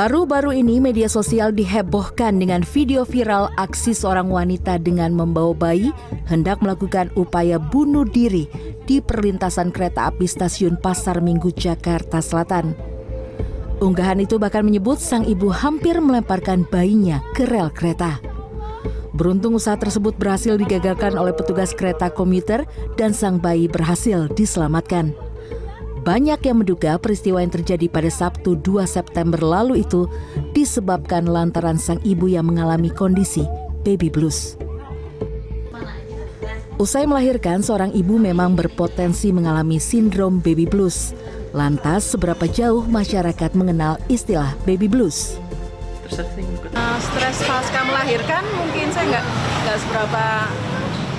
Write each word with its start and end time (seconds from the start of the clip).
Baru-baru 0.00 0.64
ini 0.64 0.80
media 0.80 1.12
sosial 1.12 1.52
dihebohkan 1.52 2.40
dengan 2.40 2.64
video 2.64 3.04
viral 3.04 3.52
aksi 3.60 3.92
seorang 3.92 4.32
wanita 4.32 4.80
dengan 4.80 5.12
membawa 5.12 5.52
bayi 5.52 5.92
hendak 6.24 6.64
melakukan 6.64 7.12
upaya 7.20 7.60
bunuh 7.60 8.08
diri 8.08 8.48
di 8.88 9.04
perlintasan 9.04 9.68
kereta 9.68 10.08
api 10.08 10.24
stasiun 10.24 10.80
Pasar 10.80 11.20
Minggu 11.20 11.52
Jakarta 11.52 12.24
Selatan. 12.24 12.72
Unggahan 13.84 14.24
itu 14.24 14.40
bahkan 14.40 14.64
menyebut 14.64 14.96
sang 14.96 15.28
ibu 15.28 15.52
hampir 15.52 16.00
melemparkan 16.00 16.64
bayinya 16.64 17.20
ke 17.36 17.44
rel 17.44 17.68
kereta. 17.68 18.24
Beruntung 19.12 19.60
usaha 19.60 19.76
tersebut 19.76 20.16
berhasil 20.16 20.56
digagalkan 20.56 21.12
oleh 21.12 21.36
petugas 21.36 21.76
kereta 21.76 22.08
komuter 22.08 22.64
dan 22.96 23.12
sang 23.12 23.36
bayi 23.36 23.68
berhasil 23.68 24.32
diselamatkan. 24.32 25.12
Banyak 26.00 26.40
yang 26.48 26.64
menduga 26.64 26.96
peristiwa 26.96 27.44
yang 27.44 27.52
terjadi 27.52 27.84
pada 27.92 28.08
Sabtu 28.08 28.56
2 28.56 28.88
September 28.88 29.36
lalu 29.36 29.84
itu 29.84 30.08
disebabkan 30.56 31.28
lantaran 31.28 31.76
sang 31.76 32.00
ibu 32.08 32.24
yang 32.24 32.48
mengalami 32.48 32.88
kondisi 32.88 33.44
baby 33.84 34.08
blues. 34.08 34.56
Usai 36.80 37.04
melahirkan, 37.04 37.60
seorang 37.60 37.92
ibu 37.92 38.16
memang 38.16 38.56
berpotensi 38.56 39.28
mengalami 39.36 39.76
sindrom 39.76 40.40
baby 40.40 40.64
blues. 40.64 41.12
Lantas, 41.52 42.08
seberapa 42.16 42.48
jauh 42.48 42.80
masyarakat 42.88 43.52
mengenal 43.52 44.00
istilah 44.08 44.56
baby 44.64 44.88
blues? 44.88 45.36
Uh, 46.10 46.98
stres 46.98 47.38
pasca 47.44 47.84
melahirkan 47.84 48.42
mungkin 48.56 48.88
saya 48.90 49.06
nggak 49.14 49.24
nggak 49.62 49.76
seberapa 49.78 50.24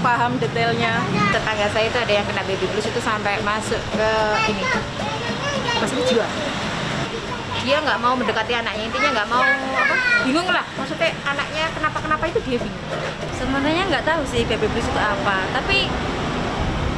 paham 0.02 0.35
detailnya. 0.41 0.99
Tetangga 1.31 1.69
saya 1.71 1.85
itu 1.88 1.97
ada 1.97 2.13
yang 2.13 2.25
kena 2.25 2.44
baby 2.44 2.66
blues 2.73 2.89
itu 2.89 3.02
sampai 3.02 3.39
masuk 3.45 3.80
ke 3.95 4.11
ini 4.52 4.63
masuk 5.80 5.95
ke 6.02 6.03
jiwa. 6.13 6.27
Dia 7.61 7.77
nggak 7.77 8.02
mau 8.02 8.17
mendekati 8.17 8.58
anaknya, 8.58 8.89
intinya 8.89 9.09
nggak 9.21 9.30
mau 9.30 9.45
apa? 9.45 9.95
Bingung 10.25 10.49
lah, 10.49 10.66
maksudnya 10.73 11.13
anaknya 11.21 11.69
kenapa-kenapa 11.77 12.25
itu 12.33 12.39
dia 12.49 12.58
bingung. 12.58 12.88
Sebenarnya 13.38 13.83
nggak 13.85 14.03
tahu 14.05 14.21
sih 14.25 14.41
baby 14.49 14.66
blues 14.66 14.89
itu 14.89 15.02
apa, 15.02 15.45
tapi 15.53 15.85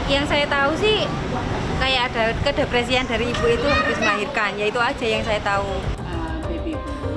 yang 0.07 0.23
saya 0.23 0.47
tahu 0.47 0.71
sih 0.79 1.03
kayak 1.79 2.11
ada 2.11 2.31
kedepresian 2.47 3.03
dari 3.07 3.31
ibu 3.31 3.45
itu 3.47 3.67
habis 3.67 3.99
melahirkan, 3.99 4.55
yaitu 4.55 4.79
aja 4.79 5.03
yang 5.03 5.23
saya 5.23 5.43
tahu. 5.43 5.83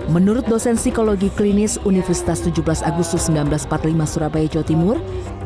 Menurut 0.06 0.46
dosen 0.46 0.78
psikologi 0.78 1.34
klinis 1.34 1.82
Universitas 1.82 2.38
17 2.38 2.62
Agustus 2.86 3.26
1945 3.26 4.06
Surabaya, 4.06 4.46
Jawa 4.46 4.62
Timur, 4.62 4.96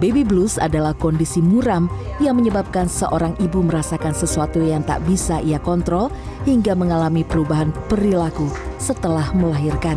baby 0.04 0.20
blues 0.20 0.60
adalah 0.60 0.92
kondisi 0.92 1.40
muram 1.40 1.88
yang 2.20 2.36
menyebabkan 2.36 2.84
seorang 2.84 3.32
ibu 3.40 3.64
merasakan 3.64 4.12
sesuatu 4.12 4.60
yang 4.60 4.84
tak 4.84 5.00
bisa 5.08 5.40
ia 5.40 5.56
kontrol 5.56 6.12
hingga 6.44 6.76
mengalami 6.76 7.24
perubahan 7.24 7.72
perilaku 7.88 8.52
setelah 8.76 9.32
melahirkan. 9.32 9.96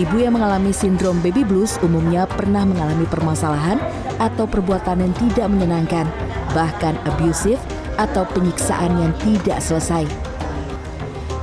Ibu 0.00 0.16
yang 0.24 0.32
mengalami 0.40 0.72
sindrom 0.72 1.20
baby 1.20 1.44
blues 1.44 1.76
umumnya 1.84 2.24
pernah 2.24 2.64
mengalami 2.64 3.04
permasalahan 3.04 3.76
atau 4.16 4.48
perbuatan 4.48 5.04
yang 5.04 5.12
tidak 5.28 5.44
menyenangkan, 5.52 6.08
bahkan 6.56 6.96
abusive 7.04 7.60
atau 8.00 8.24
penyiksaan 8.32 8.96
yang 8.96 9.12
tidak 9.20 9.60
selesai. 9.60 10.29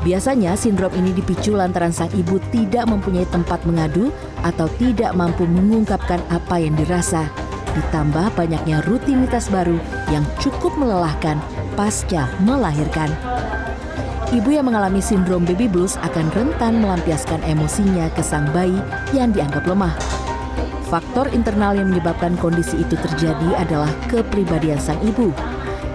Biasanya 0.08 0.56
sindrom 0.56 0.96
ini 0.96 1.12
dipicu 1.12 1.52
lantaran 1.52 1.92
sang 1.92 2.08
ibu 2.16 2.40
tidak 2.48 2.88
mempunyai 2.88 3.28
tempat 3.28 3.60
mengadu 3.68 4.08
atau 4.40 4.72
tidak 4.80 5.12
mampu 5.12 5.44
mengungkapkan 5.44 6.24
apa 6.32 6.64
yang 6.64 6.80
dirasa. 6.80 7.28
Ditambah 7.76 8.32
banyaknya 8.40 8.88
rutinitas 8.88 9.52
baru 9.52 9.76
yang 10.08 10.24
cukup 10.40 10.72
melelahkan 10.80 11.44
pasca 11.76 12.32
melahirkan. 12.40 13.12
Ibu 14.32 14.48
yang 14.56 14.72
mengalami 14.72 15.04
sindrom 15.04 15.44
baby 15.44 15.68
blues 15.68 16.00
akan 16.00 16.32
rentan 16.32 16.80
melampiaskan 16.80 17.44
emosinya 17.44 18.08
ke 18.16 18.24
sang 18.24 18.48
bayi 18.56 18.80
yang 19.12 19.36
dianggap 19.36 19.68
lemah. 19.68 19.92
Faktor 20.88 21.28
internal 21.36 21.76
yang 21.76 21.92
menyebabkan 21.92 22.40
kondisi 22.40 22.80
itu 22.80 22.96
terjadi 22.96 23.60
adalah 23.60 23.92
kepribadian 24.08 24.80
sang 24.80 25.04
ibu 25.04 25.36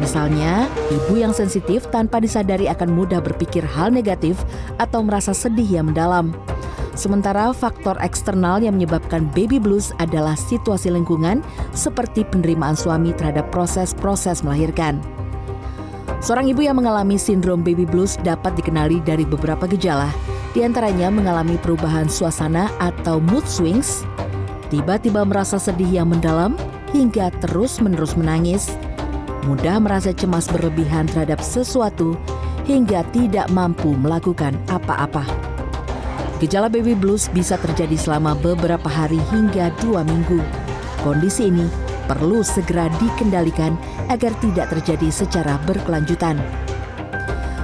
Misalnya, 0.03 0.67
ibu 0.91 1.15
yang 1.15 1.31
sensitif 1.31 1.87
tanpa 1.95 2.19
disadari 2.19 2.67
akan 2.67 2.91
mudah 2.91 3.23
berpikir 3.23 3.63
hal 3.63 3.95
negatif 3.95 4.35
atau 4.83 4.99
merasa 5.07 5.31
sedih 5.31 5.79
yang 5.79 5.95
mendalam. 5.95 6.35
Sementara 6.99 7.55
faktor 7.55 7.97
eksternal 8.03 8.61
yang 8.61 8.77
menyebabkan 8.77 9.31
baby 9.31 9.63
blues 9.63 9.95
adalah 10.03 10.35
situasi 10.35 10.91
lingkungan 10.91 11.41
seperti 11.73 12.27
penerimaan 12.27 12.75
suami 12.75 13.15
terhadap 13.15 13.49
proses-proses 13.55 14.43
melahirkan. 14.43 14.99
Seorang 16.19 16.51
ibu 16.51 16.67
yang 16.67 16.83
mengalami 16.83 17.17
sindrom 17.17 17.63
baby 17.63 17.87
blues 17.87 18.19
dapat 18.27 18.59
dikenali 18.59 19.01
dari 19.07 19.23
beberapa 19.23 19.65
gejala, 19.71 20.11
di 20.53 20.67
antaranya 20.67 21.09
mengalami 21.09 21.57
perubahan 21.63 22.11
suasana 22.11 22.69
atau 22.77 23.23
mood 23.23 23.47
swings, 23.49 24.05
tiba-tiba 24.69 25.25
merasa 25.25 25.57
sedih 25.57 26.03
yang 26.03 26.13
mendalam, 26.13 26.59
hingga 26.93 27.33
terus-menerus 27.41 28.13
menangis, 28.21 28.77
mudah 29.47 29.83
merasa 29.83 30.15
cemas 30.15 30.47
berlebihan 30.47 31.11
terhadap 31.11 31.43
sesuatu 31.43 32.15
hingga 32.67 33.03
tidak 33.11 33.51
mampu 33.51 33.95
melakukan 33.99 34.55
apa-apa. 34.71 35.27
Gejala 36.39 36.67
baby 36.67 36.99
blues 36.99 37.31
bisa 37.31 37.55
terjadi 37.59 37.95
selama 37.95 38.35
beberapa 38.35 38.91
hari 38.91 39.19
hingga 39.31 39.71
dua 39.79 40.03
minggu. 40.03 40.43
Kondisi 41.03 41.51
ini 41.51 41.67
perlu 42.11 42.43
segera 42.43 42.91
dikendalikan 42.99 43.79
agar 44.11 44.35
tidak 44.43 44.71
terjadi 44.75 45.09
secara 45.11 45.59
berkelanjutan. 45.67 46.39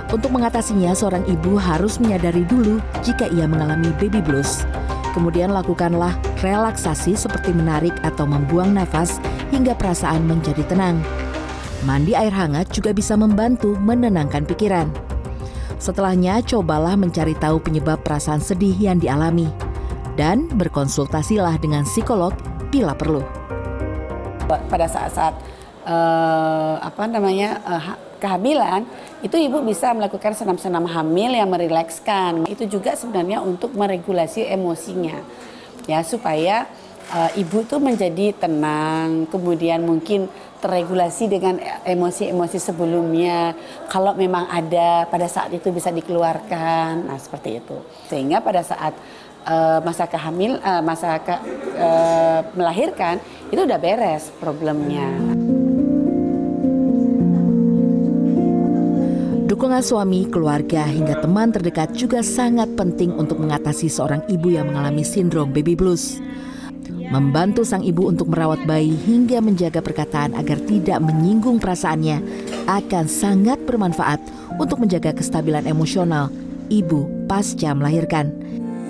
Untuk 0.08 0.32
mengatasinya, 0.32 0.96
seorang 0.96 1.26
ibu 1.28 1.60
harus 1.60 2.00
menyadari 2.00 2.46
dulu 2.48 2.80
jika 3.04 3.28
ia 3.28 3.44
mengalami 3.44 3.92
baby 4.00 4.24
blues. 4.24 4.64
Kemudian 5.12 5.52
lakukanlah 5.52 6.14
relaksasi 6.40 7.18
seperti 7.18 7.50
menarik 7.52 7.92
atau 8.06 8.24
membuang 8.24 8.72
nafas 8.72 9.18
hingga 9.50 9.74
perasaan 9.74 10.24
menjadi 10.24 10.64
tenang. 10.64 11.02
Mandi 11.86 12.10
air 12.10 12.34
hangat 12.34 12.74
juga 12.74 12.90
bisa 12.90 13.14
membantu 13.14 13.78
menenangkan 13.78 14.42
pikiran. 14.42 14.90
Setelahnya, 15.78 16.42
cobalah 16.42 16.98
mencari 16.98 17.38
tahu 17.38 17.62
penyebab 17.62 18.02
perasaan 18.02 18.42
sedih 18.42 18.74
yang 18.74 18.98
dialami 18.98 19.46
dan 20.18 20.50
berkonsultasilah 20.58 21.54
dengan 21.62 21.86
psikolog 21.86 22.34
bila 22.74 22.98
perlu. 22.98 23.22
Pada 24.50 24.90
saat-saat 24.90 25.38
uh, 25.86 26.82
apa 26.82 27.06
namanya 27.06 27.62
uh, 27.62 27.94
kehamilan, 28.18 28.82
itu 29.22 29.38
ibu 29.38 29.62
bisa 29.62 29.94
melakukan 29.94 30.34
senam-senam 30.34 30.82
hamil 30.82 31.30
yang 31.30 31.46
merilekskan. 31.46 32.42
Itu 32.50 32.66
juga 32.66 32.98
sebenarnya 32.98 33.38
untuk 33.38 33.78
meregulasi 33.78 34.50
emosinya, 34.50 35.14
ya 35.86 36.02
supaya 36.02 36.66
uh, 37.12 37.30
ibu 37.36 37.64
tuh 37.64 37.80
menjadi 37.80 38.36
tenang, 38.36 39.28
kemudian 39.28 39.84
mungkin 39.84 40.28
terregulasi 40.58 41.30
dengan 41.30 41.56
emosi-emosi 41.86 42.58
sebelumnya. 42.58 43.54
Kalau 43.88 44.12
memang 44.14 44.50
ada 44.50 45.06
pada 45.08 45.26
saat 45.30 45.54
itu 45.54 45.70
bisa 45.70 45.88
dikeluarkan, 45.88 47.08
nah 47.08 47.18
seperti 47.18 47.62
itu. 47.62 47.76
Sehingga 48.10 48.42
pada 48.42 48.60
saat 48.60 48.92
uh, 49.46 49.80
masa 49.82 50.04
kehamil, 50.10 50.58
uh, 50.60 50.82
masa 50.82 51.22
ke, 51.22 51.34
uh, 51.78 52.40
melahirkan 52.58 53.22
itu 53.48 53.60
udah 53.64 53.78
beres 53.80 54.28
problemnya. 54.42 55.08
Dukungan 59.48 59.80
suami, 59.80 60.28
keluarga, 60.28 60.84
hingga 60.84 61.24
teman 61.24 61.50
terdekat 61.50 61.96
juga 61.96 62.20
sangat 62.20 62.68
penting 62.76 63.16
untuk 63.16 63.40
mengatasi 63.40 63.88
seorang 63.88 64.20
ibu 64.28 64.52
yang 64.52 64.70
mengalami 64.70 65.02
sindrom 65.02 65.50
baby 65.50 65.72
blues 65.72 66.20
membantu 67.08 67.64
sang 67.64 67.80
ibu 67.80 68.08
untuk 68.08 68.28
merawat 68.28 68.60
bayi 68.68 68.92
hingga 68.92 69.40
menjaga 69.40 69.80
perkataan 69.80 70.36
agar 70.36 70.60
tidak 70.68 71.00
menyinggung 71.00 71.56
perasaannya 71.56 72.20
akan 72.68 73.04
sangat 73.08 73.56
bermanfaat 73.64 74.20
untuk 74.60 74.84
menjaga 74.84 75.16
kestabilan 75.16 75.64
emosional 75.64 76.28
ibu 76.68 77.08
pasca 77.28 77.72
melahirkan. 77.72 78.47